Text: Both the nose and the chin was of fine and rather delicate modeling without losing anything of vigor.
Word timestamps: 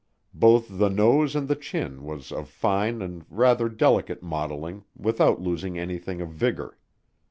Both 0.33 0.79
the 0.79 0.89
nose 0.89 1.35
and 1.35 1.47
the 1.47 1.55
chin 1.55 2.01
was 2.03 2.31
of 2.31 2.49
fine 2.49 3.03
and 3.03 3.23
rather 3.29 3.69
delicate 3.69 4.23
modeling 4.23 4.83
without 4.97 5.39
losing 5.39 5.77
anything 5.77 6.21
of 6.21 6.29
vigor. 6.29 6.79